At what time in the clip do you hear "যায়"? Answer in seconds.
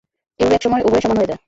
1.27-1.39